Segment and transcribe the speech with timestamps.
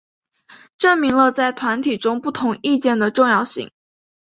[0.79, 3.69] 证明了在团体中不同意见的重要性。